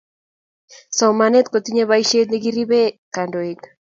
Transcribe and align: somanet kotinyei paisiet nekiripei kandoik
somanet 0.97 1.45
kotinyei 1.51 1.89
paisiet 1.91 2.27
nekiripei 2.29 2.95
kandoik 3.15 3.61